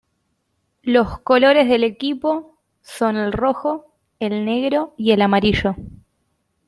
Los 0.81 1.19
colores 1.19 1.69
del 1.69 1.83
equipo 1.83 2.57
son 2.81 3.17
el 3.17 3.31
rojo, 3.31 3.93
el 4.19 4.45
negro 4.45 4.95
y 4.97 5.11
el 5.11 5.21
amarillo. 5.21 5.75